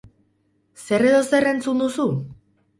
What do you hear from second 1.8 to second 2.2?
duzu?